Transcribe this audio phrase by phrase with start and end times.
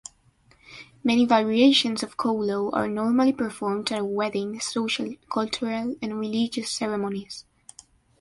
[1.03, 7.45] Many variations of Kolo are normally performed at weddings, social, cultural, and religious ceremonies.